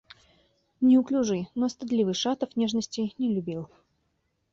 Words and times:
Неуклюжий, 0.87 1.47
но 1.59 1.65
стыдливый 1.73 2.15
Шатов 2.21 2.55
нежностей 2.59 3.13
не 3.19 3.35
любил. 3.35 3.69